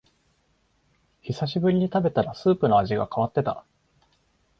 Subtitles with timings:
[1.21, 3.63] 久しぶりに食べたらスープの味が変わってた